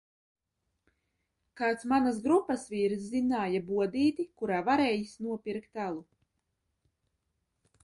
Kāds 1.61 1.85
manas 1.91 2.21
grupas 2.23 2.63
vīrs 2.71 3.05
zināja 3.11 3.61
atrast 3.63 3.69
bodīti, 3.77 4.27
kurā 4.41 4.59
varējis 4.73 5.15
nopirkt 5.29 5.85
alu. 5.87 6.05